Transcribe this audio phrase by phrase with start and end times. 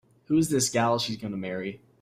[0.25, 1.79] Who's this gal she's gonna marry?